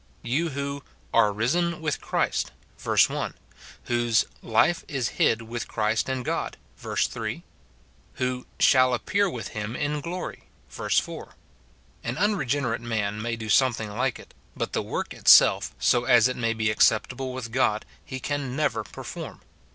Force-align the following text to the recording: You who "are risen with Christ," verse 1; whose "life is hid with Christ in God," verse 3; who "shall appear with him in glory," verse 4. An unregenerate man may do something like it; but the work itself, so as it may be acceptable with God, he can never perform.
You 0.23 0.49
who 0.49 0.83
"are 1.13 1.31
risen 1.31 1.79
with 1.79 2.01
Christ," 2.01 2.51
verse 2.79 3.07
1; 3.07 3.35
whose 3.83 4.25
"life 4.41 4.83
is 4.87 5.09
hid 5.09 5.43
with 5.43 5.67
Christ 5.67 6.09
in 6.09 6.23
God," 6.23 6.57
verse 6.75 7.05
3; 7.05 7.43
who 8.15 8.47
"shall 8.59 8.95
appear 8.95 9.29
with 9.29 9.49
him 9.49 9.75
in 9.75 10.01
glory," 10.01 10.45
verse 10.71 10.97
4. 10.97 11.35
An 12.03 12.17
unregenerate 12.17 12.81
man 12.81 13.21
may 13.21 13.35
do 13.35 13.47
something 13.47 13.91
like 13.95 14.17
it; 14.17 14.33
but 14.55 14.73
the 14.73 14.81
work 14.81 15.13
itself, 15.13 15.71
so 15.77 16.05
as 16.05 16.27
it 16.27 16.35
may 16.35 16.53
be 16.55 16.71
acceptable 16.71 17.31
with 17.31 17.51
God, 17.51 17.85
he 18.03 18.19
can 18.19 18.55
never 18.55 18.83
perform. 18.83 19.41